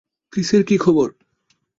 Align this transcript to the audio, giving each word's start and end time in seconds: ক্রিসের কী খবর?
ক্রিসের 0.33 0.61
কী 0.63 0.75
খবর? 0.77 1.07